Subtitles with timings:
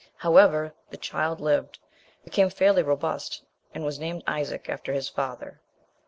[0.15, 1.77] However, the child lived,
[2.23, 5.61] became fairly robust, and was named Isaac, after his father.